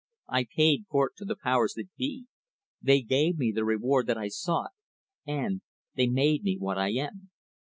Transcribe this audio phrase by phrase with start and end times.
[0.29, 2.25] I paid court to the powers that be.
[2.81, 4.71] They gave me the reward I sought;
[5.27, 5.61] and
[5.93, 7.29] they made me what I am."